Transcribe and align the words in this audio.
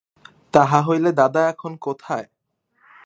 তাহা 0.53 0.79
হইলে 0.81 1.09
দাদা 1.11 1.41
এখন 1.49 1.71
কোথায়? 1.77 2.27